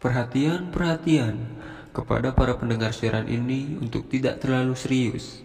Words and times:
Perhatian, 0.00 0.72
perhatian 0.72 1.36
kepada 1.92 2.32
para 2.32 2.56
pendengar 2.56 2.96
siaran 2.96 3.28
ini 3.28 3.76
untuk 3.76 4.08
tidak 4.08 4.40
terlalu 4.40 4.72
serius. 4.72 5.44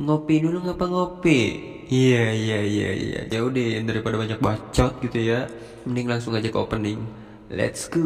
Ngopi 0.00 0.40
dulu 0.40 0.64
ngapa 0.64 0.88
ngopi? 0.88 1.40
Iya 1.84 2.32
iya 2.32 2.58
iya 2.64 2.90
iya. 2.96 3.20
Ya 3.28 3.44
udah 3.44 3.84
daripada 3.84 4.16
banyak 4.16 4.40
bacot 4.40 4.96
gitu 5.04 5.20
ya, 5.20 5.44
mending 5.84 6.08
langsung 6.08 6.32
aja 6.32 6.48
ke 6.48 6.56
opening. 6.56 7.04
Let's 7.52 7.84
go. 7.92 8.00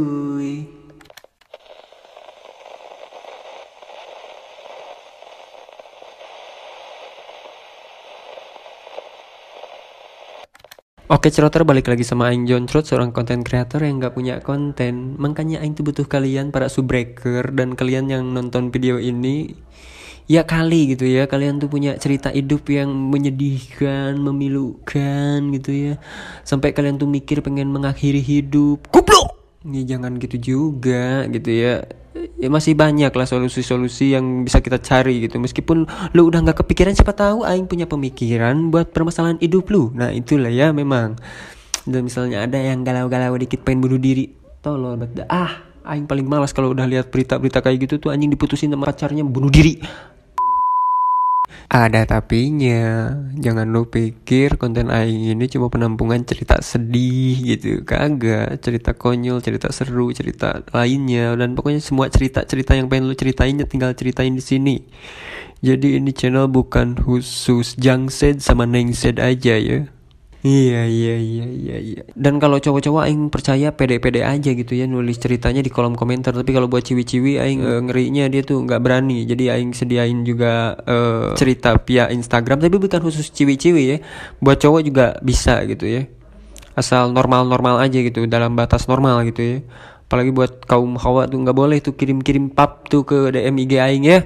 Oke 11.11 11.27
ceroter 11.27 11.67
balik 11.67 11.91
lagi 11.91 12.07
sama 12.07 12.31
Aing 12.31 12.47
John 12.47 12.71
Trot 12.71 12.87
seorang 12.87 13.11
konten 13.11 13.43
creator 13.43 13.83
yang 13.83 13.99
gak 13.99 14.15
punya 14.15 14.39
konten. 14.39 15.19
Makanya 15.19 15.59
Aing 15.59 15.75
tuh 15.75 15.83
butuh 15.83 16.07
kalian 16.07 16.55
para 16.55 16.71
subbreaker 16.71 17.51
dan 17.51 17.75
kalian 17.75 18.07
yang 18.15 18.31
nonton 18.31 18.71
video 18.71 18.95
ini 18.95 19.59
Ya 20.31 20.47
kali 20.47 20.95
gitu 20.95 21.11
ya. 21.11 21.27
Kalian 21.27 21.59
tuh 21.59 21.67
punya 21.67 21.99
cerita 21.99 22.31
hidup 22.31 22.63
yang 22.71 22.95
menyedihkan, 23.11 24.23
memilukan 24.23 25.51
gitu 25.51 25.71
ya. 25.75 25.95
Sampai 26.47 26.71
kalian 26.71 27.03
tuh 27.03 27.11
mikir 27.11 27.43
pengen 27.43 27.75
mengakhiri 27.75 28.23
hidup. 28.23 28.87
Goblok! 28.95 29.30
Ya 29.61 29.83
jangan 29.85 30.17
gitu 30.17 30.37
juga 30.41 31.29
gitu 31.29 31.51
ya. 31.53 31.85
Ya 32.41 32.49
masih 32.49 32.73
banyak 32.73 33.13
lah 33.13 33.27
solusi-solusi 33.29 34.17
yang 34.17 34.49
bisa 34.49 34.65
kita 34.65 34.81
cari 34.81 35.29
gitu. 35.29 35.37
Meskipun 35.37 35.85
lu 36.17 36.23
udah 36.27 36.41
nggak 36.41 36.65
kepikiran 36.65 36.97
siapa 36.97 37.13
tahu 37.13 37.45
aing 37.45 37.69
punya 37.69 37.85
pemikiran 37.85 38.73
buat 38.73 38.89
permasalahan 38.91 39.37
hidup 39.39 39.69
lu. 39.69 39.93
Nah 39.93 40.09
itulah 40.11 40.49
ya 40.49 40.73
memang. 40.73 41.21
Dan 41.85 42.09
misalnya 42.09 42.45
ada 42.49 42.57
yang 42.57 42.81
galau-galau 42.85 43.37
dikit 43.37 43.61
pengen 43.61 43.85
bunuh 43.85 44.01
diri. 44.01 44.33
Tolol 44.65 44.97
bet. 44.97 45.29
Ah 45.29 45.71
aing 45.85 46.05
paling 46.05 46.29
malas 46.29 46.53
kalau 46.53 46.73
udah 46.73 46.85
lihat 46.85 47.09
berita-berita 47.09 47.65
kayak 47.65 47.89
gitu 47.89 47.95
tuh 47.97 48.11
anjing 48.13 48.29
diputusin 48.29 48.69
sama 48.73 48.89
pacarnya 48.89 49.25
bunuh 49.25 49.49
diri 49.49 49.81
ada 51.71 52.03
tapinya, 52.03 53.15
jangan 53.39 53.71
lu 53.71 53.87
pikir 53.87 54.59
konten 54.59 54.91
aing 54.91 55.31
ini 55.31 55.47
cuma 55.47 55.71
penampungan 55.71 56.27
cerita 56.27 56.59
sedih 56.59 57.39
gitu, 57.57 57.87
kagak. 57.87 58.59
Cerita 58.59 58.97
konyol, 58.99 59.39
cerita 59.39 59.71
seru, 59.71 60.11
cerita 60.11 60.67
lainnya 60.75 61.37
dan 61.39 61.55
pokoknya 61.55 61.79
semua 61.79 62.11
cerita-cerita 62.11 62.75
yang 62.75 62.91
pengen 62.91 63.07
lu 63.07 63.15
ceritain 63.15 63.55
ya 63.55 63.67
tinggal 63.69 63.95
ceritain 63.95 64.35
di 64.35 64.43
sini. 64.43 64.77
Jadi 65.61 66.01
ini 66.01 66.11
channel 66.17 66.49
bukan 66.49 66.97
khusus 66.97 67.77
Jangsed 67.77 68.41
sama 68.41 68.65
Nengsed 68.65 69.21
aja 69.21 69.61
ya. 69.61 70.00
Iya 70.41 70.89
iya 70.89 71.21
iya 71.21 71.45
iya 71.53 71.77
iya. 71.77 72.03
Dan 72.17 72.41
kalau 72.41 72.57
cowok-cowok 72.57 73.05
aing 73.05 73.29
percaya 73.29 73.77
pede-pede 73.77 74.25
aja 74.25 74.57
gitu 74.57 74.73
ya 74.73 74.89
nulis 74.89 75.21
ceritanya 75.21 75.61
di 75.61 75.69
kolom 75.69 75.93
komentar. 75.93 76.33
Tapi 76.33 76.57
kalau 76.57 76.65
buat 76.65 76.81
ciwi-ciwi 76.81 77.37
aing 77.37 77.61
uh, 77.61 77.81
ngerinya 77.85 78.25
dia 78.33 78.41
tuh 78.41 78.65
nggak 78.65 78.81
berani. 78.81 79.29
Jadi 79.29 79.53
aing 79.53 79.77
sediain 79.77 80.25
juga 80.25 80.81
uh, 80.81 81.37
cerita 81.37 81.77
via 81.85 82.09
Instagram 82.09 82.57
tapi 82.57 82.81
bukan 82.81 83.05
khusus 83.05 83.29
ciwi-ciwi 83.37 83.83
ya. 83.85 83.97
Buat 84.41 84.65
cowok 84.65 84.81
juga 84.81 85.07
bisa 85.21 85.61
gitu 85.69 85.85
ya. 85.85 86.09
Asal 86.73 87.13
normal-normal 87.13 87.85
aja 87.85 88.01
gitu 88.01 88.25
dalam 88.25 88.57
batas 88.57 88.89
normal 88.89 89.29
gitu 89.29 89.45
ya. 89.45 89.59
Apalagi 90.09 90.33
buat 90.33 90.65
kaum 90.65 90.97
hawa 90.97 91.29
tuh 91.29 91.37
nggak 91.37 91.55
boleh 91.55 91.85
tuh 91.85 91.93
kirim-kirim 91.93 92.49
pap 92.49 92.89
tuh 92.89 93.05
ke 93.05 93.29
DM 93.29 93.61
IG 93.69 93.73
aing 93.77 94.05
ya. 94.09 94.25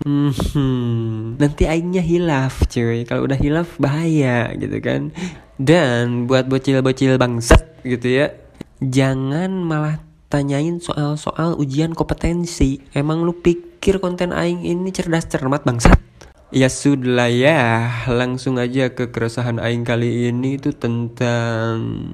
Hmm, 0.00 1.36
nanti 1.36 1.68
aingnya 1.68 2.00
hilaf 2.00 2.64
cuy. 2.72 3.04
Kalau 3.04 3.28
udah 3.28 3.36
hilaf 3.36 3.76
bahaya 3.76 4.48
gitu 4.56 4.80
kan. 4.80 5.12
Dan 5.60 6.24
buat 6.24 6.48
bocil-bocil 6.48 7.20
bangsat 7.20 7.84
gitu 7.84 8.08
ya, 8.08 8.32
jangan 8.80 9.60
malah 9.60 10.00
tanyain 10.32 10.80
soal-soal 10.80 11.52
ujian 11.60 11.92
kompetensi. 11.92 12.80
Emang 12.96 13.28
lu 13.28 13.36
pikir 13.36 14.00
konten 14.00 14.32
aing 14.32 14.64
ini 14.64 14.88
cerdas 14.88 15.28
cermat 15.28 15.60
bangsat? 15.68 16.00
Ya 16.48 16.72
sudah 16.72 17.28
ya, 17.28 17.92
langsung 18.08 18.56
aja 18.56 18.88
ke 18.96 19.12
keresahan 19.12 19.60
aing 19.60 19.84
kali 19.84 20.32
ini 20.32 20.56
itu 20.56 20.72
tentang 20.72 22.08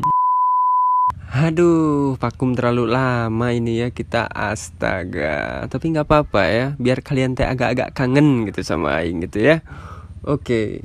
Aduh, 1.31 2.19
vakum 2.19 2.51
terlalu 2.51 2.91
lama 2.91 3.55
ini 3.55 3.87
ya 3.87 3.95
kita 3.95 4.27
astaga. 4.27 5.71
Tapi 5.71 5.95
nggak 5.95 6.09
apa-apa 6.11 6.43
ya, 6.51 6.67
biar 6.83 6.99
kalian 6.99 7.39
teh 7.39 7.47
agak-agak 7.47 7.95
kangen 7.95 8.43
gitu 8.51 8.67
sama 8.67 8.99
aing 8.99 9.23
gitu 9.23 9.55
ya. 9.55 9.63
Oke, 10.27 10.83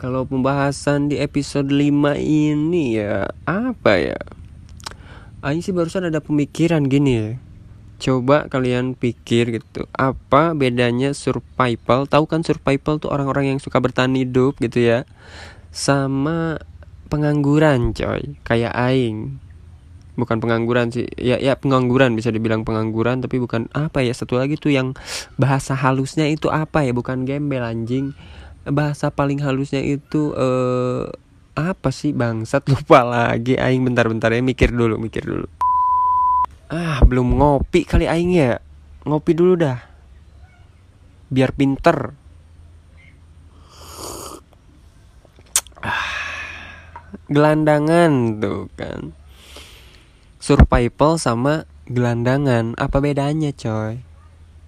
kalau 0.00 0.24
pembahasan 0.24 1.12
di 1.12 1.20
episode 1.20 1.68
5 1.68 2.16
ini 2.16 2.96
ya 2.96 3.28
apa 3.44 4.00
ya? 4.00 4.16
Aing 5.44 5.60
sih 5.60 5.76
barusan 5.76 6.08
ada 6.08 6.24
pemikiran 6.24 6.88
gini 6.88 7.12
ya. 7.12 7.28
Coba 8.00 8.48
kalian 8.48 8.96
pikir 8.96 9.60
gitu, 9.60 9.84
apa 9.92 10.56
bedanya 10.56 11.12
survival? 11.12 12.08
Tahu 12.08 12.24
kan 12.24 12.40
survival 12.40 12.96
tuh 12.96 13.12
orang-orang 13.12 13.52
yang 13.52 13.58
suka 13.60 13.76
bertahan 13.76 14.16
hidup 14.16 14.56
gitu 14.56 14.80
ya. 14.80 15.04
Sama 15.68 16.56
pengangguran 17.12 17.92
coy, 17.92 18.40
kayak 18.40 18.72
aing. 18.72 19.36
Bukan 20.16 20.40
pengangguran 20.40 20.88
sih, 20.88 21.12
ya 21.20 21.36
ya 21.36 21.60
pengangguran 21.60 22.16
bisa 22.16 22.32
dibilang 22.32 22.64
pengangguran 22.64 23.20
tapi 23.20 23.36
bukan 23.36 23.68
apa 23.76 24.00
ya 24.00 24.16
satu 24.16 24.40
lagi 24.40 24.56
tuh 24.56 24.72
yang 24.72 24.96
bahasa 25.36 25.76
halusnya 25.76 26.24
itu 26.24 26.48
apa 26.48 26.88
ya 26.88 26.96
bukan 26.96 27.28
gembel 27.28 27.60
anjing 27.60 28.16
bahasa 28.68 29.08
paling 29.08 29.40
halusnya 29.40 29.80
itu 29.80 30.36
uh, 30.36 31.08
apa 31.56 31.88
sih 31.92 32.12
bangsat? 32.12 32.66
Lupa 32.72 33.04
lagi 33.04 33.56
aing 33.56 33.84
bentar-bentar 33.84 34.32
ya 34.32 34.42
mikir 34.44 34.72
dulu 34.72 35.00
mikir 35.00 35.24
dulu. 35.24 35.48
Ah 36.70 37.02
belum 37.02 37.40
ngopi 37.40 37.88
kali 37.88 38.06
aing 38.06 38.32
ya. 38.36 38.60
Ngopi 39.08 39.32
dulu 39.32 39.56
dah. 39.58 39.80
Biar 41.30 41.54
pinter. 41.56 42.14
Ah, 45.80 46.12
gelandangan 47.32 48.42
tuh 48.42 48.68
kan. 48.76 49.16
Survival 50.36 51.16
sama 51.16 51.64
gelandangan. 51.88 52.76
Apa 52.76 53.00
bedanya 53.00 53.54
coy? 53.56 54.04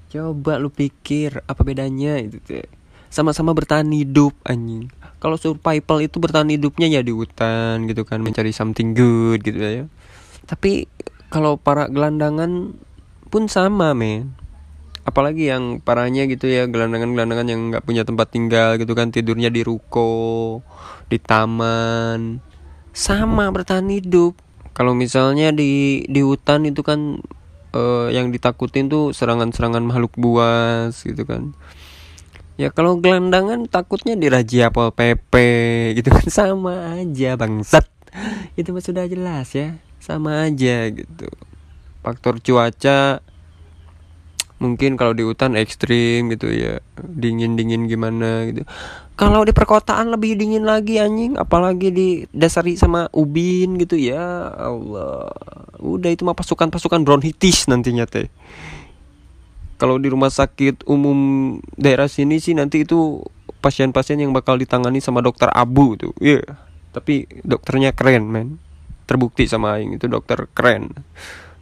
Coba 0.08 0.60
lu 0.60 0.69
pikir 0.69 1.44
apa 1.48 1.60
bedanya 1.64 2.20
itu 2.20 2.41
tuh 2.41 2.81
sama-sama 3.12 3.53
bertahan 3.53 3.93
hidup 3.93 4.33
anjing. 4.49 4.89
Kalau 5.21 5.37
survival 5.37 6.00
itu 6.00 6.17
bertahan 6.17 6.49
hidupnya 6.49 6.89
ya 6.89 7.05
di 7.05 7.12
hutan 7.12 7.84
gitu 7.84 8.09
kan 8.09 8.25
mencari 8.25 8.50
something 8.56 8.97
good 8.97 9.45
gitu 9.45 9.61
ya. 9.61 9.84
Tapi 10.49 10.89
kalau 11.28 11.61
para 11.61 11.93
gelandangan 11.93 12.73
pun 13.28 13.47
sama 13.53 13.93
men. 13.93 14.33
Apalagi 15.05 15.50
yang 15.50 15.83
parahnya 15.83 16.25
gitu 16.31 16.47
ya 16.49 16.65
gelandangan-gelandangan 16.71 17.47
yang 17.53 17.61
nggak 17.75 17.84
punya 17.84 18.06
tempat 18.06 18.33
tinggal 18.33 18.81
gitu 18.81 18.97
kan 18.97 19.12
tidurnya 19.12 19.53
di 19.53 19.61
ruko 19.61 20.65
di 21.12 21.21
taman. 21.21 22.41
Sama 22.97 23.53
bertahan 23.53 23.93
hidup. 23.93 24.41
Kalau 24.73 24.97
misalnya 24.97 25.53
di 25.53 26.03
di 26.09 26.25
hutan 26.25 26.65
itu 26.65 26.81
kan 26.81 27.21
uh, 27.77 28.09
yang 28.09 28.33
ditakutin 28.33 28.89
tuh 28.89 29.12
serangan-serangan 29.12 29.84
makhluk 29.84 30.17
buas 30.17 30.97
gitu 31.05 31.29
kan 31.29 31.53
ya 32.60 32.68
kalau 32.68 33.00
gelandangan 33.00 33.64
takutnya 33.68 34.16
dirajia 34.16 34.68
pol 34.68 34.92
pp 34.92 35.32
gitu 35.96 36.08
kan. 36.12 36.26
Sama 36.42 36.98
aja 37.00 37.36
bangsat. 37.36 37.86
Itu 38.58 38.76
sudah 38.76 39.08
jelas 39.08 39.52
ya. 39.56 39.78
Sama 40.02 40.44
aja 40.44 40.90
gitu. 40.90 41.28
Faktor 42.02 42.42
cuaca 42.42 43.22
mungkin 44.62 44.94
kalau 44.94 45.10
di 45.10 45.26
hutan 45.26 45.58
ekstrim 45.58 46.30
gitu 46.30 46.52
ya. 46.52 46.82
Dingin 47.00 47.56
dingin 47.56 47.88
gimana 47.88 48.46
gitu. 48.50 48.62
Kalau 49.16 49.46
di 49.46 49.52
perkotaan 49.54 50.10
lebih 50.10 50.34
dingin 50.36 50.66
lagi 50.66 50.98
anjing. 50.98 51.38
Apalagi 51.38 51.88
di 51.94 52.08
dasari 52.34 52.76
sama 52.76 53.08
ubin 53.14 53.81
gitu. 53.81 53.96
Ya 53.96 54.50
Allah. 54.55 55.31
Udah 55.82 56.10
itu 56.12 56.22
mah 56.22 56.37
pasukan 56.37 56.70
pasukan 56.70 57.02
bronchitis 57.02 57.66
nantinya 57.66 58.06
teh 58.06 58.31
kalau 59.82 59.99
di 59.99 60.06
rumah 60.06 60.31
sakit 60.31 60.87
umum 60.87 61.58
daerah 61.75 62.06
sini 62.06 62.38
sih 62.38 62.55
nanti 62.55 62.87
itu 62.87 63.19
pasien-pasien 63.58 64.23
yang 64.23 64.31
bakal 64.31 64.55
ditangani 64.55 65.02
sama 65.02 65.19
dokter 65.19 65.50
abu 65.50 65.99
tuh. 65.99 66.14
Iya. 66.23 66.46
Yeah. 66.46 66.55
tapi 66.93 67.26
dokternya 67.43 67.96
keren 67.96 68.31
men. 68.31 68.62
Terbukti 69.11 69.50
sama 69.50 69.82
yang 69.82 69.99
itu 69.99 70.06
dokter 70.06 70.46
keren. 70.55 70.94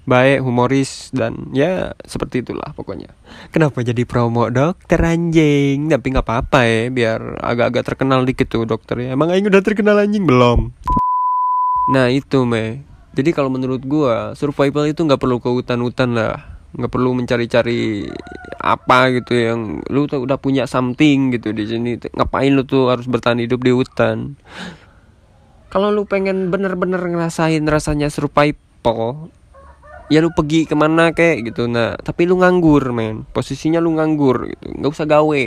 Baik 0.04 0.44
humoris 0.44 1.08
dan 1.16 1.48
ya 1.56 1.96
seperti 2.04 2.44
itulah 2.44 2.76
pokoknya. 2.76 3.14
Kenapa 3.54 3.80
jadi 3.80 4.04
promo 4.04 4.52
dokter 4.52 5.00
anjing? 5.00 5.88
Tapi 5.88 6.06
nggak 6.12 6.26
apa-apa 6.26 6.60
ya 6.68 6.92
biar 6.92 7.40
agak-agak 7.40 7.94
terkenal 7.94 8.26
dikit 8.28 8.52
tuh 8.52 8.68
dokternya 8.68 9.16
emang 9.16 9.32
aing 9.32 9.48
udah 9.48 9.64
terkenal 9.64 9.96
anjing? 9.96 10.28
Belum. 10.28 10.76
Nah 11.94 12.12
itu 12.12 12.44
me. 12.44 12.84
Jadi 13.16 13.30
kalau 13.32 13.48
menurut 13.48 13.80
gua 13.86 14.36
survival 14.36 14.90
itu 14.92 15.00
nggak 15.06 15.22
perlu 15.22 15.40
ke 15.40 15.48
hutan-hutan 15.48 16.12
lah 16.12 16.59
nggak 16.70 16.90
perlu 16.90 17.10
mencari-cari 17.18 18.06
apa 18.60 19.10
gitu 19.16 19.32
yang 19.34 19.80
lu 19.88 20.04
tuh 20.04 20.22
udah 20.22 20.36
punya 20.36 20.68
something 20.68 21.34
gitu 21.34 21.50
di 21.50 21.64
sini. 21.66 21.96
Ngapain 21.96 22.52
lu 22.52 22.62
tuh 22.62 22.92
harus 22.92 23.08
bertahan 23.08 23.40
hidup 23.40 23.64
di 23.64 23.72
hutan? 23.72 24.36
Kalau 25.70 25.88
lu 25.90 26.04
pengen 26.04 26.52
bener-bener 26.52 27.00
ngerasain 27.00 27.62
rasanya 27.64 28.10
survival 28.10 29.30
ya 30.10 30.18
lu 30.18 30.34
pergi 30.34 30.66
ke 30.66 30.74
mana 30.74 31.14
kek 31.14 31.46
gitu. 31.46 31.70
Nah 31.70 31.96
tapi 31.98 32.28
lu 32.28 32.38
nganggur 32.38 32.90
men. 32.92 33.24
Posisinya 33.30 33.80
lu 33.80 33.96
nganggur 33.96 34.50
gitu. 34.50 34.64
Nggak 34.76 34.90
usah 34.92 35.06
gawe. 35.08 35.44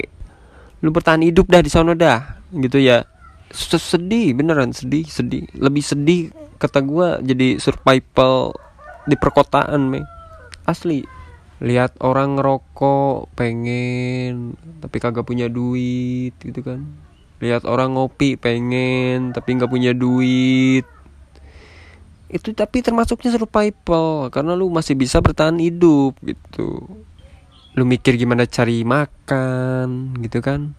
Lu 0.84 0.90
bertahan 0.92 1.24
hidup 1.24 1.48
dah 1.48 1.62
di 1.62 1.72
sana 1.72 1.94
dah 1.94 2.42
gitu 2.52 2.81
ya. 2.81 3.06
Sedih 3.54 4.34
beneran 4.34 4.74
sedih 4.74 5.06
sedih. 5.06 5.46
Lebih 5.54 5.84
sedih 5.86 6.22
kata 6.58 6.81
gua 6.81 7.22
jadi 7.22 7.62
survival 7.62 8.58
di 9.06 9.16
perkotaan 9.20 9.92
men. 9.92 10.08
Asli 10.64 11.04
lihat 11.63 11.95
orang 12.04 12.36
ngerokok 12.36 13.31
pengen 13.39 14.60
tapi 14.83 15.00
kagak 15.00 15.24
punya 15.24 15.48
duit 15.48 16.36
gitu 16.44 16.60
kan. 16.60 16.83
Lihat 17.39 17.63
orang 17.63 17.95
ngopi 17.95 18.36
pengen 18.36 19.31
tapi 19.31 19.56
nggak 19.56 19.71
punya 19.71 19.95
duit. 19.95 20.83
Itu 22.27 22.51
tapi 22.51 22.83
termasuknya 22.83 23.31
survival 23.31 24.27
karena 24.27 24.60
lu 24.60 24.68
masih 24.68 25.00
bisa 25.00 25.24
bertahan 25.24 25.56
hidup 25.56 26.19
gitu. 26.19 26.83
Lu 27.80 27.83
mikir 27.88 28.19
gimana 28.19 28.44
cari 28.44 28.83
makan 28.83 30.19
gitu 30.19 30.44
kan. 30.44 30.75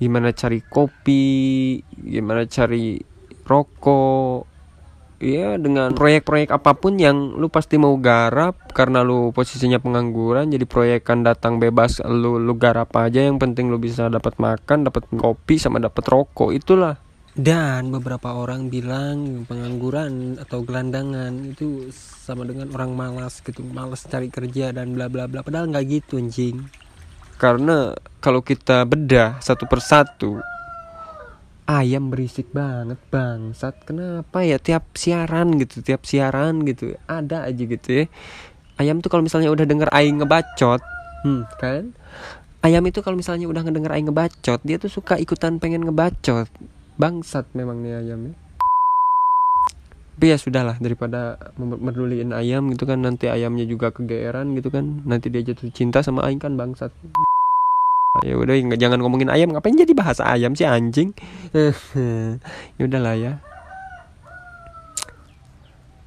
Gimana 0.00 0.32
cari 0.32 0.64
kopi 0.64 1.84
gimana 2.00 2.48
cari 2.48 2.96
rokok 3.44 4.55
ya 5.16 5.56
dengan 5.56 5.96
proyek-proyek 5.96 6.52
apa 6.52 6.76
pun 6.76 7.00
yang 7.00 7.36
lu 7.40 7.48
pasti 7.48 7.80
mau 7.80 7.96
garap 7.96 8.56
karena 8.76 9.00
lu 9.00 9.32
posisinya 9.32 9.80
pengangguran 9.80 10.52
jadi 10.52 10.68
proyek 10.68 11.08
kan 11.08 11.24
datang 11.24 11.56
bebas 11.56 12.04
lu 12.04 12.36
lu 12.36 12.54
garap 12.60 12.92
aja 13.00 13.24
yang 13.24 13.40
penting 13.40 13.72
lu 13.72 13.80
bisa 13.80 14.12
dapat 14.12 14.36
makan 14.36 14.88
dapat 14.88 15.08
kopi 15.16 15.56
sama 15.56 15.80
dapat 15.80 16.04
rokok 16.04 16.52
itulah 16.52 17.00
dan 17.36 17.92
beberapa 17.92 18.32
orang 18.32 18.72
bilang 18.72 19.44
pengangguran 19.44 20.40
atau 20.40 20.64
gelandangan 20.64 21.52
itu 21.52 21.92
sama 21.92 22.48
dengan 22.48 22.72
orang 22.72 22.96
malas 22.96 23.44
gitu, 23.44 23.60
malas 23.60 24.08
cari 24.08 24.32
kerja 24.32 24.72
dan 24.72 24.96
bla 24.96 25.12
bla 25.12 25.28
bla. 25.28 25.44
Padahal 25.44 25.68
nggak 25.68 25.84
gitu 25.84 26.16
anjing. 26.16 26.64
Karena 27.36 27.92
kalau 28.24 28.40
kita 28.40 28.88
bedah 28.88 29.36
satu 29.44 29.68
persatu, 29.68 30.40
ayam 31.66 32.08
berisik 32.08 32.50
banget 32.54 32.98
bangsat. 33.10 33.76
Kenapa 33.84 34.42
ya 34.42 34.56
tiap 34.58 34.94
siaran 34.96 35.58
gitu, 35.60 35.82
tiap 35.82 36.06
siaran 36.06 36.62
gitu 36.64 36.94
ada 37.10 37.46
aja 37.46 37.62
gitu 37.62 37.88
ya. 37.90 38.04
Ayam 38.78 39.02
tuh 39.02 39.10
kalau 39.10 39.24
misalnya 39.24 39.50
udah 39.50 39.66
denger 39.66 39.88
aing 39.92 40.20
ngebacot, 40.22 40.80
hmm, 41.24 41.42
kan? 41.58 41.92
Ayam 42.60 42.82
itu 42.88 43.00
kalau 43.00 43.16
misalnya 43.16 43.48
udah 43.48 43.64
ngedenger 43.64 43.92
aing 43.94 44.08
ngebacot, 44.10 44.60
dia 44.66 44.76
tuh 44.76 44.92
suka 44.92 45.16
ikutan 45.16 45.56
pengen 45.62 45.86
ngebacot 45.86 46.48
bangsat 46.96 47.44
memang 47.52 47.84
nih 47.84 48.00
ayamnya 48.00 48.34
tapi 50.16 50.32
ya 50.32 50.40
sudahlah 50.40 50.80
daripada 50.80 51.36
memeduliin 51.60 52.32
ayam 52.32 52.72
gitu 52.72 52.88
kan 52.88 53.04
nanti 53.04 53.28
ayamnya 53.28 53.68
juga 53.68 53.92
kegeeran 53.92 54.56
gitu 54.56 54.72
kan 54.72 55.04
nanti 55.04 55.28
dia 55.28 55.44
jatuh 55.44 55.68
cinta 55.68 56.00
sama 56.00 56.24
aing 56.24 56.40
kan 56.40 56.56
bangsat 56.56 56.88
ya 58.24 58.34
udah 58.38 58.54
jangan 58.78 59.02
ngomongin 59.02 59.28
ayam 59.28 59.52
ngapain 59.52 59.76
jadi 59.76 59.92
bahasa 59.92 60.24
ayam 60.24 60.56
sih 60.56 60.64
anjing? 60.64 61.12
Ya 62.78 62.82
udahlah 62.84 63.16
ya. 63.16 63.32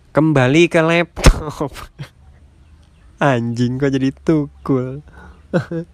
Kembali 0.10 0.66
ke 0.66 0.82
laptop. 0.82 1.70
Anjing 3.22 3.78
kok 3.78 3.94
jadi 3.94 4.10
tukul? 4.26 5.06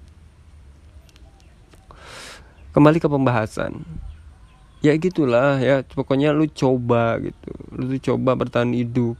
Kembali 2.75 2.97
ke 2.99 3.07
pembahasan. 3.11 3.83
Ya 4.79 4.95
gitulah 4.95 5.59
ya 5.59 5.83
pokoknya 5.83 6.31
lu 6.31 6.47
coba 6.47 7.19
gitu. 7.19 7.51
Lu 7.75 7.91
tuh 7.97 8.01
coba 8.13 8.39
bertahan 8.39 8.71
hidup 8.71 9.19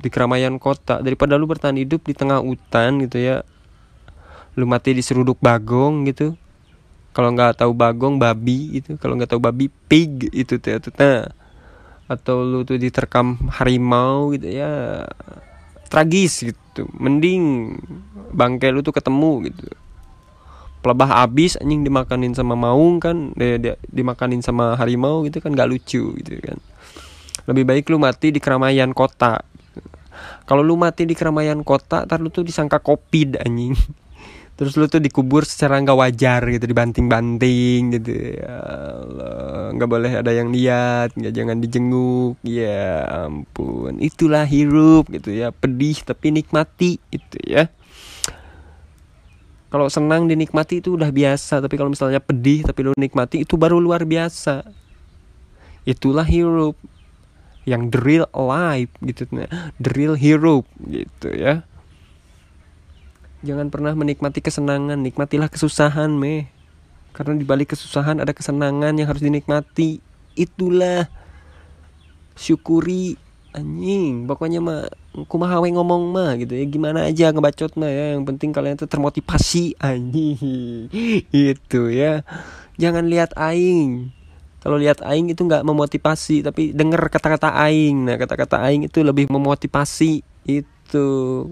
di 0.00 0.08
keramaian 0.12 0.60
kota 0.60 1.00
daripada 1.00 1.36
lu 1.40 1.48
bertahan 1.48 1.80
hidup 1.80 2.04
di 2.04 2.12
tengah 2.12 2.44
hutan 2.44 3.00
gitu 3.04 3.20
ya 3.20 3.40
lu 4.54 4.64
mati 4.66 4.94
di 4.94 5.02
seruduk 5.02 5.38
bagong 5.42 6.06
gitu. 6.08 6.34
Kalau 7.14 7.30
nggak 7.30 7.62
tahu 7.62 7.72
bagong 7.74 8.18
babi 8.18 8.82
itu 8.82 8.98
kalau 8.98 9.14
nggak 9.14 9.30
tahu 9.30 9.42
babi 9.42 9.70
pig 9.70 10.30
itu 10.34 10.58
tuh 10.58 10.78
nah 10.98 11.30
atau 12.10 12.42
lu 12.42 12.66
tuh 12.66 12.76
diterkam 12.76 13.38
harimau 13.54 14.34
gitu 14.34 14.50
ya 14.50 15.02
tragis 15.86 16.42
gitu. 16.42 16.90
Mending 16.98 17.74
bangkai 18.34 18.74
lu 18.74 18.82
tuh 18.82 18.94
ketemu 18.94 19.50
gitu. 19.50 19.66
Pelebah 20.82 21.24
abis 21.24 21.56
anjing 21.56 21.80
dimakanin 21.80 22.36
sama 22.36 22.52
maung 22.58 23.00
kan 23.00 23.32
dia, 23.38 23.56
dia 23.56 23.74
dimakanin 23.88 24.44
sama 24.44 24.76
harimau 24.76 25.24
gitu 25.24 25.40
kan 25.40 25.54
gak 25.54 25.70
lucu 25.70 26.12
gitu 26.18 26.32
kan. 26.42 26.58
Lebih 27.46 27.64
baik 27.64 27.84
lu 27.94 28.02
mati 28.02 28.34
di 28.34 28.42
keramaian 28.42 28.90
kota 28.90 29.40
kalau 30.44 30.60
lu 30.60 30.76
mati 30.76 31.08
di 31.08 31.16
keramaian 31.16 31.60
kota 31.64 32.04
ntar 32.04 32.20
lu 32.20 32.28
tuh 32.28 32.44
disangka 32.44 32.80
covid 32.80 33.40
anjing 33.40 33.74
terus 34.54 34.78
lu 34.78 34.86
tuh 34.86 35.02
dikubur 35.02 35.42
secara 35.42 35.82
nggak 35.82 35.98
wajar 35.98 36.40
gitu 36.46 36.64
dibanting-banting 36.70 37.98
gitu. 37.98 38.38
Ya 38.38 38.58
nggak 39.74 39.90
boleh 39.90 40.12
ada 40.22 40.30
yang 40.30 40.54
lihat 40.54 41.14
nggak 41.18 41.34
jangan 41.34 41.58
dijenguk. 41.58 42.38
Ya 42.46 43.02
ampun 43.26 43.98
itulah 43.98 44.46
hirup 44.46 45.10
gitu 45.10 45.34
ya. 45.34 45.50
Pedih 45.50 45.98
tapi 46.06 46.30
nikmati 46.30 47.02
itu 47.10 47.38
ya. 47.42 47.66
Kalau 49.74 49.90
senang 49.90 50.30
dinikmati 50.30 50.78
itu 50.78 50.94
udah 50.94 51.10
biasa 51.10 51.58
tapi 51.58 51.74
kalau 51.74 51.90
misalnya 51.90 52.22
pedih 52.22 52.62
tapi 52.62 52.86
lo 52.86 52.94
nikmati 52.94 53.42
itu 53.42 53.58
baru 53.58 53.82
luar 53.82 54.06
biasa. 54.06 54.62
Itulah 55.82 56.24
hero 56.24 56.78
yang 57.64 57.88
real 57.90 58.28
life 58.36 58.92
gitu 59.00 59.24
the 59.80 59.90
real 59.96 60.12
hero 60.12 60.68
gitu 60.84 61.32
ya 61.32 61.64
jangan 63.44 63.68
pernah 63.68 63.92
menikmati 63.92 64.40
kesenangan 64.40 64.96
nikmatilah 64.96 65.52
kesusahan 65.52 66.08
meh 66.10 66.54
karena 67.14 67.38
di 67.38 67.46
balik 67.46 67.78
kesusahan 67.78 68.18
ada 68.18 68.34
kesenangan 68.34 68.90
yang 68.98 69.06
harus 69.06 69.22
dinikmati. 69.22 70.02
Itulah. 70.34 71.06
Syukuri. 72.34 73.14
Anjing 73.54 74.26
pokoknya 74.26 74.58
mah 74.58 74.90
kumaha 75.30 75.62
we 75.62 75.70
ngomong 75.70 76.10
mah 76.10 76.34
gitu 76.42 76.58
ya. 76.58 76.66
Gimana 76.66 77.06
aja 77.06 77.30
ngebacot 77.30 77.78
mah 77.78 77.86
ya. 77.86 78.18
Yang 78.18 78.34
penting 78.34 78.50
kalian 78.50 78.74
tuh 78.74 78.90
termotivasi. 78.90 79.78
Anjing. 79.78 80.90
Itu 81.30 81.86
ya. 81.86 82.26
Jangan 82.82 83.06
lihat 83.06 83.30
aing. 83.38 84.10
Kalau 84.58 84.80
lihat 84.80 85.04
aing 85.04 85.28
itu 85.28 85.44
nggak 85.44 85.60
memotivasi 85.60 86.40
tapi 86.40 86.74
denger 86.74 87.12
kata-kata 87.12 87.54
aing. 87.68 88.08
Nah 88.10 88.16
kata-kata 88.18 88.64
aing 88.64 88.90
itu 88.90 89.06
lebih 89.06 89.30
memotivasi. 89.30 90.24
Itu 90.48 90.73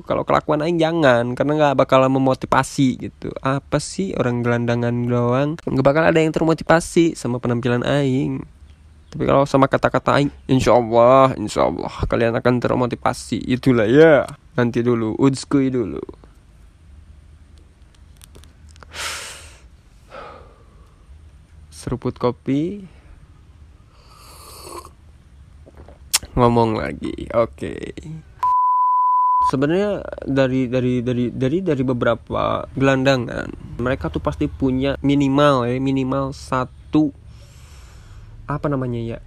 kalau 0.04 0.22
kelakuan 0.22 0.62
aing 0.62 0.78
jangan 0.78 1.32
karena 1.32 1.52
nggak 1.58 1.78
bakal 1.82 2.04
memotivasi 2.06 3.10
gitu 3.10 3.32
apa 3.42 3.80
sih 3.80 4.12
orang 4.14 4.44
gelandangan 4.44 4.94
doang 5.08 5.50
nggak 5.64 5.86
bakal 5.86 6.04
ada 6.04 6.20
yang 6.20 6.30
termotivasi 6.30 7.18
sama 7.18 7.42
penampilan 7.42 7.82
aing 7.82 8.44
tapi 9.12 9.28
kalau 9.28 9.44
sama 9.44 9.68
kata-kata 9.68 10.16
aing, 10.16 10.32
insya 10.48 10.72
Allah, 10.72 11.36
insya 11.36 11.68
Allah 11.68 11.92
kalian 12.08 12.32
akan 12.32 12.64
termotivasi. 12.64 13.44
Itulah 13.44 13.84
ya. 13.84 14.24
Nanti 14.56 14.80
dulu, 14.80 15.12
udskui 15.20 15.68
dulu. 15.68 16.00
Seruput 21.68 22.16
kopi. 22.16 22.88
Ngomong 26.32 26.80
lagi. 26.80 27.28
Oke. 27.36 27.92
Okay. 27.92 28.31
Sebenarnya 29.50 30.06
dari 30.22 30.70
dari 30.70 31.02
dari 31.02 31.34
dari 31.34 31.58
dari 31.60 31.82
beberapa 31.82 32.62
gelandangan, 32.78 33.78
mereka 33.82 34.06
tuh 34.06 34.22
pasti 34.22 34.46
punya 34.46 34.94
minimal 35.02 35.66
ya, 35.66 35.76
minimal 35.82 36.30
satu 36.30 37.10
apa 38.46 38.66
namanya 38.70 39.00
ya 39.02 39.18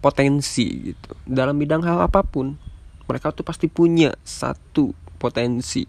potensi 0.00 0.92
gitu. 0.92 1.12
Dalam 1.28 1.60
bidang 1.60 1.84
hal 1.84 2.00
apa 2.00 2.24
pun 2.24 2.56
mereka 3.04 3.36
tuh 3.36 3.44
pasti 3.44 3.68
punya 3.68 4.16
satu 4.24 4.96
potensi 5.20 5.84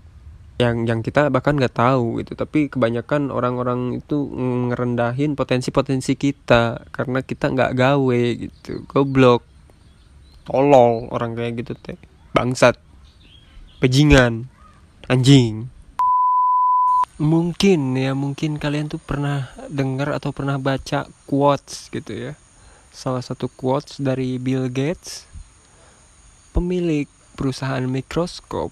yang 0.60 0.86
yang 0.86 1.00
kita 1.02 1.32
bahkan 1.32 1.56
nggak 1.56 1.74
tahu 1.74 2.22
gitu. 2.22 2.36
Tapi 2.36 2.68
kebanyakan 2.68 3.32
orang-orang 3.32 4.04
itu 4.04 4.28
ngerendahin 4.70 5.34
potensi-potensi 5.40 6.20
kita 6.20 6.92
karena 6.92 7.24
kita 7.24 7.50
nggak 7.50 7.72
gawe 7.74 8.22
gitu. 8.36 8.84
Goblok. 8.86 9.48
Tolol 10.44 11.08
orang 11.10 11.34
kayak 11.34 11.64
gitu 11.64 11.74
teh. 11.80 11.98
Bangsat 12.36 12.91
pejingan. 13.82 14.46
Anjing. 15.10 15.74
Mungkin 17.18 17.98
ya 17.98 18.14
mungkin 18.14 18.62
kalian 18.62 18.94
tuh 18.94 19.02
pernah 19.02 19.50
dengar 19.74 20.14
atau 20.14 20.30
pernah 20.30 20.62
baca 20.62 21.10
quotes 21.26 21.90
gitu 21.90 22.14
ya. 22.14 22.34
Salah 22.94 23.26
satu 23.26 23.50
quotes 23.50 23.98
dari 23.98 24.38
Bill 24.38 24.70
Gates 24.70 25.26
pemilik 26.54 27.10
perusahaan 27.34 27.82
mikroskop 27.88 28.70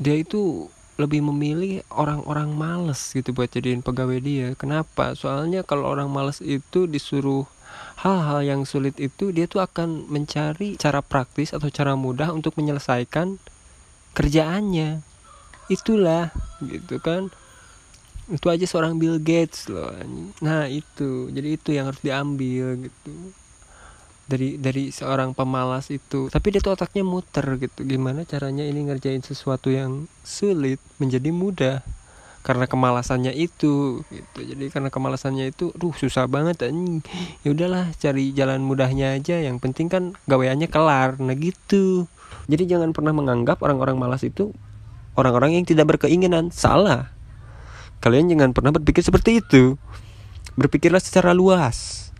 dia 0.00 0.16
itu 0.16 0.72
lebih 0.94 1.26
memilih 1.26 1.82
orang-orang 1.90 2.54
males 2.54 3.12
gitu 3.12 3.34
buat 3.34 3.50
jadiin 3.50 3.82
pegawai 3.82 4.24
dia. 4.24 4.48
Kenapa? 4.56 5.12
Soalnya 5.18 5.66
kalau 5.66 5.90
orang 5.90 6.08
males 6.08 6.40
itu 6.40 6.86
disuruh 6.88 7.44
hal-hal 8.00 8.40
yang 8.46 8.62
sulit 8.64 8.96
itu 9.02 9.34
dia 9.34 9.50
tuh 9.50 9.60
akan 9.60 10.06
mencari 10.06 10.78
cara 10.78 11.02
praktis 11.02 11.50
atau 11.50 11.66
cara 11.68 11.98
mudah 11.98 12.30
untuk 12.30 12.54
menyelesaikan 12.54 13.42
kerjaannya. 14.14 15.02
Itulah 15.68 16.30
gitu 16.62 17.02
kan. 17.02 17.28
Itu 18.24 18.48
aja 18.48 18.64
seorang 18.64 18.96
Bill 18.96 19.20
Gates 19.20 19.68
loh 19.68 19.92
nah 20.40 20.64
itu. 20.70 21.28
Jadi 21.28 21.48
itu 21.60 21.76
yang 21.76 21.92
harus 21.92 22.00
diambil 22.00 22.88
gitu. 22.88 23.12
Dari 24.24 24.56
dari 24.56 24.88
seorang 24.88 25.36
pemalas 25.36 25.92
itu. 25.92 26.32
Tapi 26.32 26.46
dia 26.54 26.64
tuh 26.64 26.72
otaknya 26.72 27.04
muter 27.04 27.44
gitu. 27.60 27.84
Gimana 27.84 28.24
caranya 28.24 28.64
ini 28.64 28.88
ngerjain 28.88 29.20
sesuatu 29.20 29.68
yang 29.68 30.08
sulit 30.24 30.80
menjadi 30.96 31.28
mudah? 31.28 31.84
Karena 32.44 32.68
kemalasannya 32.68 33.32
itu 33.36 34.04
gitu. 34.08 34.38
Jadi 34.40 34.68
karena 34.68 34.92
kemalasannya 34.92 35.52
itu 35.52 35.72
duh 35.76 35.96
susah 35.96 36.28
banget 36.28 36.64
dan 36.64 37.00
ya 37.40 37.56
udahlah 37.56 37.92
cari 37.96 38.32
jalan 38.36 38.64
mudahnya 38.64 39.16
aja. 39.16 39.40
Yang 39.40 39.60
penting 39.64 39.88
kan 39.92 40.04
gaweannya 40.28 40.68
kelar. 40.68 41.20
Nah 41.20 41.36
gitu 41.36 42.08
jadi 42.44 42.76
jangan 42.76 42.92
pernah 42.92 43.16
menganggap 43.16 43.64
orang-orang 43.64 43.96
malas 43.96 44.20
itu 44.20 44.52
orang-orang 45.16 45.58
yang 45.58 45.64
tidak 45.64 45.96
berkeinginan. 45.96 46.50
Salah. 46.52 47.10
Kalian 48.02 48.28
jangan 48.28 48.52
pernah 48.52 48.74
berpikir 48.74 49.00
seperti 49.00 49.40
itu. 49.40 49.80
Berpikirlah 50.58 51.00
secara 51.00 51.32
luas. 51.32 52.10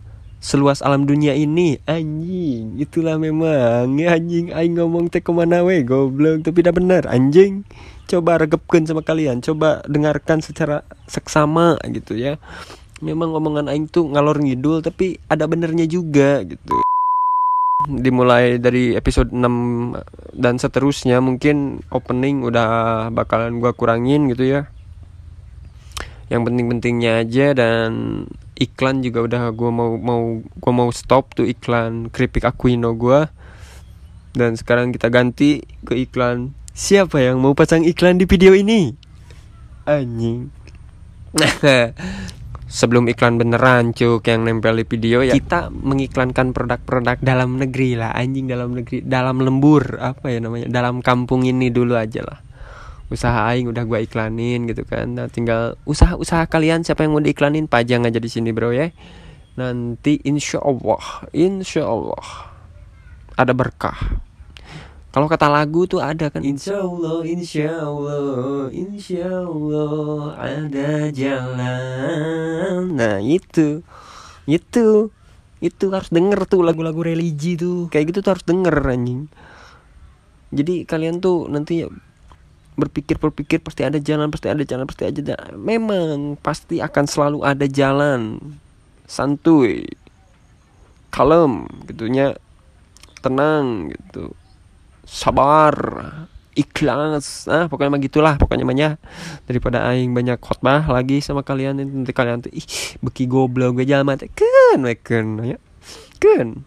Seluas 0.41 0.81
alam 0.81 1.05
dunia 1.05 1.37
ini. 1.37 1.77
Anjing 1.85 2.81
itulah 2.81 3.21
memang. 3.21 3.93
Ya 4.01 4.17
anjing 4.17 4.49
aing 4.49 4.81
ngomong 4.81 5.13
teh 5.13 5.21
ke 5.21 5.29
mana 5.29 5.61
we 5.61 5.85
goblok. 5.85 6.41
Tapi 6.41 6.65
tidak 6.65 6.81
benar 6.81 7.05
anjing. 7.05 7.61
Coba 8.09 8.41
regepkan 8.41 8.85
sama 8.89 9.05
kalian. 9.05 9.45
Coba 9.45 9.85
dengarkan 9.85 10.41
secara 10.41 10.81
seksama 11.05 11.77
gitu 11.85 12.17
ya. 12.17 12.41
Memang 13.03 13.29
omongan 13.37 13.69
aing 13.69 13.85
tuh 13.91 14.09
ngalor 14.09 14.41
ngidul 14.41 14.81
tapi 14.81 15.21
ada 15.29 15.45
benernya 15.45 15.85
juga 15.85 16.41
gitu 16.47 16.85
dimulai 17.85 18.57
dari 18.57 18.95
episode 18.97 19.29
6 19.29 19.99
dan 20.33 20.55
seterusnya 20.57 21.21
mungkin 21.21 21.85
opening 21.91 22.41
udah 22.41 23.09
bakalan 23.11 23.61
gua 23.61 23.75
kurangin 23.75 24.31
gitu 24.31 24.47
ya. 24.47 24.61
Yang 26.31 26.41
penting-pentingnya 26.49 27.21
aja 27.21 27.53
dan 27.53 27.89
iklan 28.57 29.05
juga 29.05 29.27
udah 29.27 29.43
gue 29.53 29.69
mau 29.69 29.99
mau 29.99 30.41
gue 30.41 30.73
mau 30.73 30.89
stop 30.89 31.35
tuh 31.37 31.45
iklan 31.45 32.07
keripik 32.09 32.47
Aquino 32.47 32.95
gue 32.95 33.27
dan 34.31 34.55
sekarang 34.55 34.95
kita 34.95 35.11
ganti 35.11 35.61
ke 35.83 35.93
iklan 36.07 36.55
siapa 36.71 37.19
yang 37.19 37.43
mau 37.43 37.53
pasang 37.53 37.85
iklan 37.85 38.17
di 38.17 38.25
video 38.25 38.57
ini? 38.57 38.95
Anjing 39.85 40.49
sebelum 42.75 43.07
iklan 43.07 43.39
beneran 43.39 43.95
cuk 43.95 44.27
yang 44.27 44.43
nempel 44.43 44.75
di 44.75 44.83
video 44.83 45.23
ya. 45.23 45.31
Kita 45.31 45.71
mengiklankan 45.71 46.51
produk-produk 46.51 47.23
dalam 47.23 47.55
negeri 47.55 47.95
lah 47.95 48.11
anjing 48.11 48.51
dalam 48.51 48.75
negeri 48.75 48.99
dalam 48.99 49.39
lembur 49.39 49.95
apa 50.03 50.27
ya 50.27 50.43
namanya 50.43 50.67
dalam 50.67 50.99
kampung 50.99 51.47
ini 51.47 51.71
dulu 51.71 51.95
aja 51.95 52.19
lah. 52.27 52.43
Usaha 53.07 53.47
aing 53.47 53.71
udah 53.71 53.87
gua 53.87 54.03
iklanin 54.03 54.67
gitu 54.67 54.83
kan. 54.83 55.15
Nah 55.15 55.31
tinggal 55.31 55.79
usaha-usaha 55.87 56.51
kalian 56.51 56.83
siapa 56.83 57.07
yang 57.07 57.15
mau 57.15 57.23
diiklanin 57.23 57.71
pajang 57.71 58.03
aja 58.03 58.19
di 58.19 58.27
sini 58.27 58.51
bro 58.51 58.75
ya. 58.75 58.91
Nanti 59.55 60.19
insya 60.27 60.59
Allah 60.59 61.31
insya 61.31 61.87
Allah 61.87 62.51
ada 63.39 63.55
berkah. 63.55 64.19
Kalau 65.15 65.31
kata 65.31 65.47
lagu 65.47 65.87
tuh 65.87 66.03
ada 66.03 66.27
kan? 66.27 66.43
Insya 66.43 66.83
Allah, 66.83 67.23
Insya 67.23 67.71
Allah, 67.87 68.67
Insya 68.67 69.47
Allah 69.47 70.35
ada 70.35 71.07
jalan 71.15 72.34
Nah 72.95 73.19
itu, 73.19 73.83
itu, 74.47 75.11
itu 75.59 75.85
harus 75.91 76.07
denger 76.07 76.47
tuh 76.47 76.63
lagu-lagu 76.63 77.03
religi 77.03 77.59
tuh. 77.59 77.91
Kayak 77.91 78.15
gitu 78.15 78.19
tuh 78.23 78.31
harus 78.39 78.45
denger 78.47 78.75
anjing. 78.87 79.27
Jadi 80.55 80.87
kalian 80.87 81.19
tuh 81.19 81.51
nanti 81.51 81.83
berpikir 82.75 83.19
berpikir 83.19 83.63
pasti 83.63 83.87
ada 83.87 83.99
jalan 84.03 84.27
pasti 84.27 84.51
ada 84.51 84.63
jalan 84.67 84.83
pasti 84.83 85.07
ada 85.07 85.21
jalan. 85.23 85.55
memang 85.55 86.35
pasti 86.39 86.79
akan 86.79 87.05
selalu 87.07 87.39
ada 87.43 87.67
jalan. 87.67 88.39
Santuy. 89.03 89.83
Kalem 91.11 91.67
gitunya. 91.91 92.39
Tenang 93.19 93.91
gitu. 93.91 94.31
Sabar 95.05 95.73
ikhlas 96.55 97.51
ah 97.51 97.67
pokoknya 97.67 97.91
mah 97.91 98.01
gitulah 98.01 98.33
pokoknya 98.39 98.63
mah 98.63 98.75
ya. 98.75 98.91
daripada 99.45 99.83
aing 99.91 100.15
banyak 100.15 100.39
khotbah 100.39 100.87
lagi 100.87 101.19
sama 101.19 101.43
kalian 101.43 101.83
nanti 101.83 102.15
kalian 102.15 102.47
tuh 102.47 102.51
ih 102.55 102.65
beki 103.03 103.27
goblok 103.27 103.77
gue 103.79 103.85
jalan 103.85 104.07
mati 104.07 104.31
ken 104.31 104.79
weken 104.81 105.43
ya 105.43 105.59
ken 106.17 106.63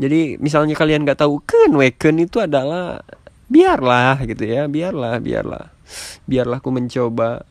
jadi 0.00 0.38
misalnya 0.40 0.78
kalian 0.78 1.04
nggak 1.04 1.20
tahu 1.20 1.42
ken 1.42 1.74
weken 1.74 2.22
itu 2.22 2.40
adalah 2.40 3.02
biarlah 3.52 4.16
gitu 4.24 4.48
ya 4.48 4.64
biarlah 4.64 5.20
biarlah. 5.20 5.68
Biarlah 6.24 6.64
aku 6.64 6.72
mencoba 6.72 7.44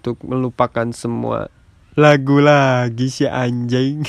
untuk 0.00 0.16
melupakan 0.24 0.88
semua 0.96 1.52
lagu 1.92 2.40
lagi 2.40 3.12
si 3.12 3.28
anjing. 3.28 4.08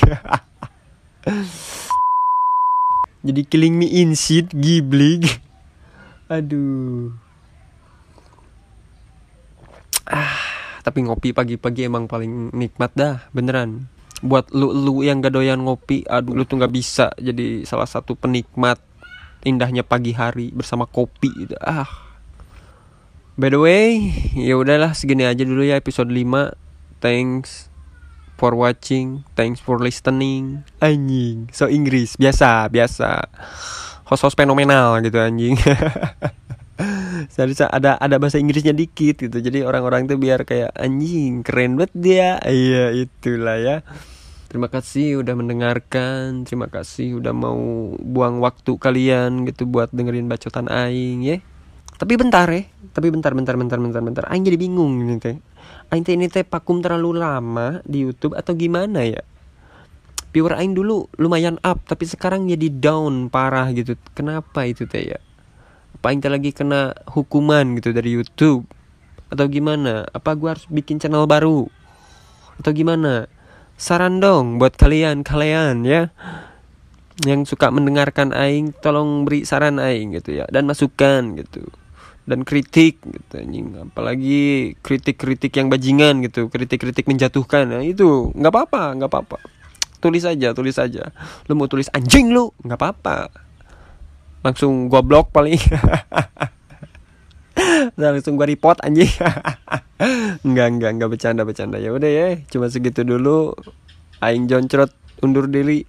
Jadi 3.24 3.40
killing 3.48 3.76
me 3.76 3.88
in 3.88 4.16
seat 4.16 4.52
Ghibli 4.52 5.20
aduh 6.34 7.14
ah 10.10 10.38
tapi 10.82 11.06
ngopi 11.06 11.32
pagi-pagi 11.32 11.86
emang 11.86 12.10
paling 12.10 12.52
nikmat 12.52 12.92
dah 12.92 13.24
beneran 13.30 13.86
buat 14.20 14.52
lu 14.52 14.74
lu 14.74 15.00
yang 15.00 15.22
gak 15.22 15.32
doyan 15.32 15.62
ngopi 15.62 16.04
aduh 16.04 16.36
lu 16.36 16.44
tuh 16.44 16.60
nggak 16.60 16.74
bisa 16.74 17.12
jadi 17.16 17.64
salah 17.64 17.88
satu 17.88 18.16
penikmat 18.16 18.80
indahnya 19.44 19.84
pagi 19.84 20.16
hari 20.16 20.50
bersama 20.50 20.88
kopi 20.88 21.30
gitu. 21.46 21.54
Ah. 21.60 21.86
By 23.36 23.52
the 23.52 23.60
way, 23.60 24.10
ya 24.34 24.56
udahlah 24.56 24.96
segini 24.96 25.28
aja 25.28 25.44
dulu 25.44 25.62
ya 25.62 25.76
episode 25.76 26.08
5. 26.08 26.56
Thanks 27.04 27.68
for 28.40 28.56
watching, 28.56 29.28
thanks 29.36 29.60
for 29.60 29.76
listening. 29.76 30.64
Anjing, 30.80 31.52
so 31.52 31.68
Inggris 31.68 32.16
biasa, 32.16 32.66
biasa. 32.72 33.28
Host-host 34.04 34.36
fenomenal 34.36 35.00
gitu 35.00 35.16
anjing. 35.16 35.56
Jadi 37.34 37.54
ada 37.70 37.96
ada 37.96 38.16
bahasa 38.18 38.36
Inggrisnya 38.36 38.74
dikit 38.74 39.16
gitu. 39.16 39.38
Jadi 39.38 39.62
orang-orang 39.64 40.10
tuh 40.10 40.18
biar 40.18 40.44
kayak 40.44 40.74
anjing 40.76 41.40
keren 41.46 41.78
banget 41.78 41.92
dia. 41.94 42.30
Iya, 42.42 42.92
itulah 42.92 43.56
ya. 43.56 43.76
Terima 44.50 44.70
kasih 44.70 45.24
udah 45.24 45.34
mendengarkan. 45.34 46.46
Terima 46.46 46.70
kasih 46.70 47.18
udah 47.18 47.34
mau 47.34 47.58
buang 47.98 48.38
waktu 48.38 48.78
kalian 48.78 49.48
gitu 49.50 49.66
buat 49.66 49.90
dengerin 49.90 50.30
bacotan 50.30 50.70
aing 50.70 51.26
ya. 51.26 51.38
Tapi 51.94 52.12
bentar 52.18 52.46
ya. 52.50 52.62
Tapi 52.94 53.10
bentar 53.10 53.34
bentar 53.34 53.54
bentar 53.58 53.78
bentar 53.78 54.02
bentar. 54.02 54.24
Aing 54.30 54.46
jadi 54.46 54.58
bingung 54.58 55.02
ini 55.02 55.18
teh. 55.18 55.38
Aing 55.90 56.02
teh 56.06 56.14
ini 56.14 56.26
teh 56.30 56.46
pakum 56.46 56.82
terlalu 56.82 57.18
lama 57.18 57.82
di 57.86 58.06
YouTube 58.06 58.38
atau 58.38 58.54
gimana 58.54 59.02
ya? 59.06 59.22
Viewer 60.34 60.58
aing 60.58 60.74
dulu 60.74 61.06
lumayan 61.14 61.62
up 61.62 61.86
tapi 61.86 62.10
sekarang 62.10 62.50
jadi 62.50 62.66
down 62.74 63.30
parah 63.30 63.70
gitu. 63.70 63.94
Kenapa 64.18 64.66
itu 64.66 64.84
teh 64.90 65.14
ya? 65.14 65.18
Apa 65.94 66.10
aing 66.10 66.20
lagi 66.26 66.50
kena 66.50 66.98
hukuman 67.06 67.78
gitu 67.78 67.94
dari 67.94 68.18
YouTube? 68.18 68.66
Atau 69.30 69.46
gimana? 69.46 70.10
Apa 70.10 70.34
gua 70.34 70.58
harus 70.58 70.66
bikin 70.66 70.98
channel 70.98 71.30
baru? 71.30 71.70
Atau 72.58 72.74
gimana? 72.74 73.30
saran 73.74 74.22
dong 74.22 74.62
buat 74.62 74.78
kalian 74.78 75.26
kalian 75.26 75.82
ya 75.82 76.14
yang 77.26 77.46
suka 77.46 77.70
mendengarkan 77.70 78.30
aing 78.34 78.74
tolong 78.78 79.26
beri 79.26 79.46
saran 79.46 79.82
aing 79.82 80.14
gitu 80.14 80.34
ya 80.42 80.46
dan 80.50 80.66
masukan 80.66 81.34
gitu 81.38 81.66
dan 82.24 82.46
kritik 82.46 83.02
gitu 83.02 83.34
anjing 83.34 83.74
apalagi 83.78 84.74
kritik-kritik 84.80 85.52
yang 85.54 85.68
bajingan 85.70 86.22
gitu 86.26 86.46
kritik-kritik 86.50 87.06
menjatuhkan 87.06 87.70
nah 87.70 87.82
itu 87.82 88.30
nggak 88.34 88.52
apa-apa 88.54 88.82
nggak 88.98 89.10
apa-apa 89.10 89.38
tulis 90.04 90.28
aja 90.28 90.52
tulis 90.52 90.76
aja. 90.76 91.08
Lu 91.48 91.56
mau 91.56 91.64
tulis 91.64 91.88
anjing 91.96 92.36
lu. 92.36 92.52
Nggak 92.60 92.76
apa-apa. 92.76 93.32
Langsung 94.44 94.92
gua 94.92 95.00
blok 95.00 95.32
paling. 95.32 95.56
Nah, 97.94 98.10
langsung 98.10 98.34
gua 98.34 98.50
report 98.50 98.82
anjing. 98.82 99.06
Enggak 100.46 100.68
enggak 100.74 100.90
enggak 100.98 101.10
bercanda 101.14 101.46
bercanda. 101.46 101.78
Ya 101.78 101.94
udah 101.94 102.10
ya 102.10 102.28
cuma 102.50 102.66
segitu 102.66 103.06
dulu. 103.06 103.54
Aing 104.18 104.50
joncrot 104.50 104.90
undur 105.22 105.46
diri. 105.46 105.86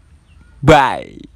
Bye 0.62 1.35